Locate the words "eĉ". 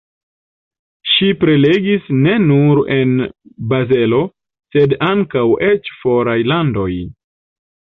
5.71-5.95